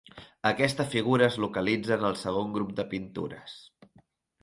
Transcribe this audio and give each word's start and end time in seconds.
Aquesta 0.51 0.85
figura 0.93 1.27
es 1.27 1.37
localitza 1.45 1.95
en 1.99 2.09
el 2.11 2.19
segon 2.25 2.53
grup 2.59 2.75
de 2.83 2.91
pintures. 2.97 3.59